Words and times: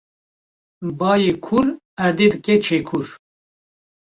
Bayê 0.99 1.33
kûr 1.45 1.67
erdê 2.03 2.27
dike 2.33 2.55
çekûr 2.65 3.07